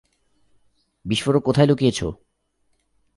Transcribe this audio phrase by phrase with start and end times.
[1.05, 1.99] বিস্ফোরক কোথায় লুকিয়েছ?